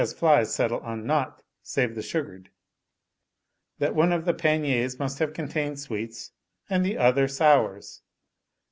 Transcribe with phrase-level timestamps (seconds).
[0.15, 2.49] flies settle on naught save the sugared)
[3.77, 6.31] that one of the panniers must have contained sweets
[6.71, 8.01] and the other sours."